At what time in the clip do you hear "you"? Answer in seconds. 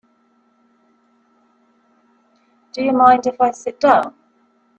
2.83-2.91